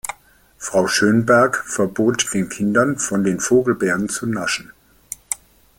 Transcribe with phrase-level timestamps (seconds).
[0.57, 4.71] Frau Schönberg verbot den Kindern, von den Vogelbeeren zu naschen.